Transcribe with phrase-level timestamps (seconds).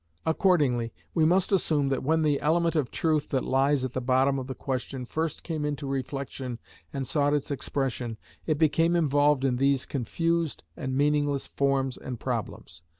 [0.25, 4.39] Accordingly, we must assume that when the element of truth that lies at the bottom
[4.39, 6.57] of the question first came into reflection
[6.91, 8.17] and sought its expression,
[8.47, 12.81] it became involved in these confused and meaningless forms and problems.